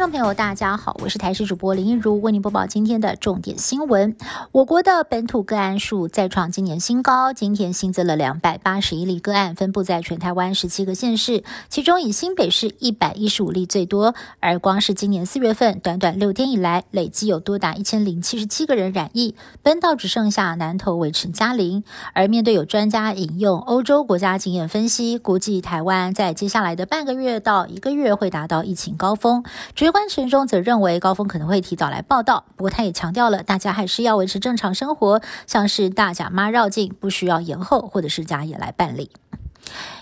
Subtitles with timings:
[0.00, 4.16] 众朋友，大家好，我是台视主播林一如，为您播报今天的重点新闻。
[4.50, 14.14] 我国的本土个案数再创今年新高，今天新增了两百八十一例个案，分布在全台湾十七个县市，其中以新北市一百一十五例最多。
[14.40, 21.84] 而光是今年四月份，短短六天以来，累计有多达一千零七十七个人染疫，本岛只剩下南投维持加零。
[22.14, 29.44] 而面对有专家引用欧洲国家经验分析，估计台湾在接下来的半个月到一个月会达到疫情高峰。
[29.92, 39.10] 观陈中则认为高峰可能会提早来报道，不过他也强调了，大家还是要维持正常生活，像是大甲妈绕境不需要延后，或者是加也来办理。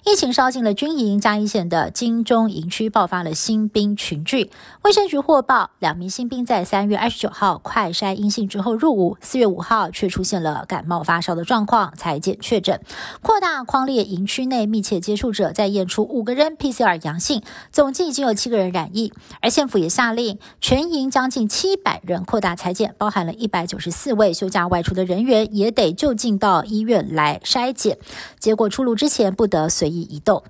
[0.04, 4.50] 疫情烧进了军营，嘉义县的金钟营区爆发了新兵群聚。
[4.82, 12.80] 卫生局获报，两名新兵在三月二十九号快筛阴性之后入伍，四月五号却出现了感冒发烧的状况，裁检确诊。
[13.20, 19.12] 扩大框列营区内密切接触者，再验出五个人 PCR 阳性，总计已经有七个人染疫。
[19.40, 27.98] 而县府也下令全营将近七百人扩大裁检，包含了一百九十四位休假外出的人员，也得就近到医院来筛检。
[28.38, 30.02] 结果出炉之前不得随意。
[30.02, 30.42] 移动。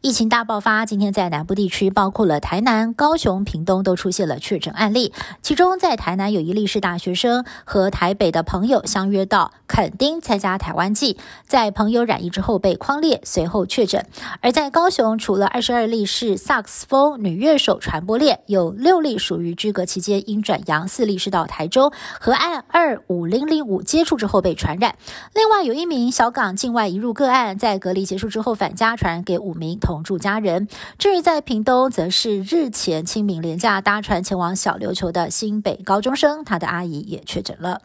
[0.00, 5.12] 疫情大爆发，今天在南部地区，包括了台南、高雄、屏东，都出现了确诊案例。
[5.42, 14.06] 其中，在台南有一例是大学生和台北的朋友相约到垦丁参加台湾季，在朋友染疫之后被框列，随后确诊。
[14.40, 24.94] 而在高雄，除了二十二例是萨克斯风女乐手传播链，有六例属于居隔期间因转阳，四例是到台中和案二五零零五接触之后被传染。
[25.34, 29.76] 另外，有一名小港境外移入个案，在隔离结束之后返家，传染给五名。
[29.88, 30.68] 同住家人。
[30.98, 37.80] 至于在屏东，则是日前清明廉假搭船前往小琉球的新北高中生，他的阿姨也确诊了。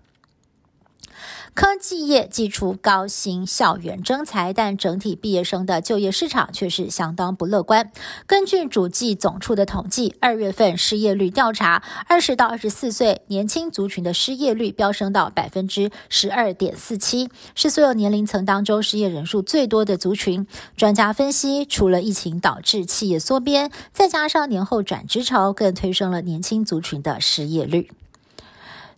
[1.53, 7.91] 科技业祭出高薪校园征才，但整体毕业生的就业市场却是相当不乐观。
[8.25, 20.47] 根据主计总处的统计，二月份失业率调查，二十到二十四岁年轻族群的失业率飙升到百分之十二点四七，是所有年龄层当中失业人数最多的族群。
[20.75, 27.91] 专家分析，除了疫情导致企业缩编，再加上年后转职潮，更推升了年轻族群的失业率。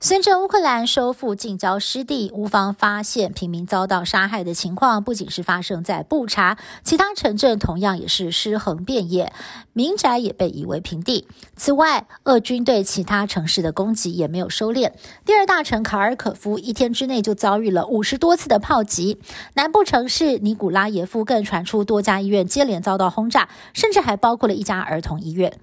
[0.05, 9.33] 随着乌克兰收复近郊失地，乌方发现平民遭到杀害的情况，不仅是发生在布查，其他城镇同样也是尸横遍野，
[9.73, 11.27] 民宅也被夷为平地。
[11.55, 14.91] 此外，俄军对其他城市的攻击也没有收敛。
[15.25, 19.19] 第二大城卡尔可夫一天之内就遭遇了五十多次的炮击，
[19.55, 25.57] 南部城市尼古拉耶夫更传出多家医院接连遭到轰炸，甚至还包括了一家儿童医院。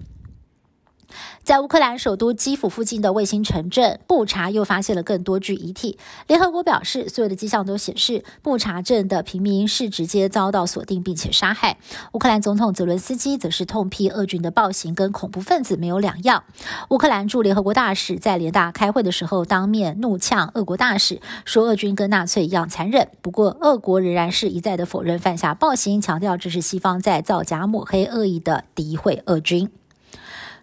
[1.43, 5.97] 在乌克兰首都基辅附近的卫星城镇布查又发现了更多具遗体。
[6.27, 11.77] 联合国表示，所有的迹象都显示布查镇的平民是直接遭到锁定并且杀害。
[12.13, 16.43] 乌克兰总统泽伦斯基则是痛批俄军的暴行跟恐怖分子没有两样。
[16.89, 23.09] 乌克兰驻联合国大使在联大开会的时候当面怒呛俄国大使，说俄军跟纳粹一样残忍。
[23.21, 29.69] 不过，俄国仍然是一再的否认犯下暴行，强调这是西方在造假抹黑恶意的诋毁俄军。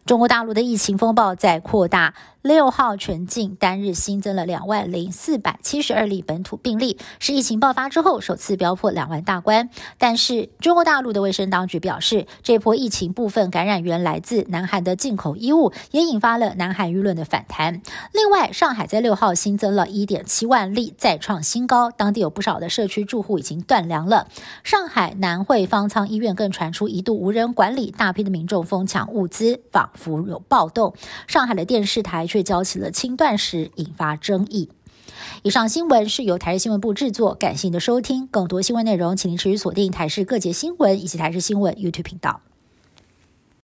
[0.07, 2.15] 中国大陆的疫情风暴在扩大。
[2.43, 9.69] 六号全境单日新增了两万零四百七十二例本土病例，是疫情爆发之后首次飙破两万大关。
[9.99, 17.83] 但是中国大陆的卫生当局表示，这波疫情部分感染源来自南韩的进口衣物，也引发了南韩舆论的反弹。
[18.15, 21.91] 另外，上海在六号新增了一点七万例，再创新高。
[21.91, 24.29] 当地有不少的社区住户已经断粮了。
[24.65, 30.95] 上海南汇方舱医院更传出一度无人管理，大批的民众疯抢物资，仿佛有暴动。
[31.27, 32.21] 上海的电视台。
[32.31, 34.69] 却交起了轻断食，引发争议。
[35.43, 38.27] 以上新闻是由台视新闻部制作，感谢您的收听。
[38.29, 42.41] 更多新闻内容，请您持续锁定台视各节新闻以及台视新闻 YouTube 频道。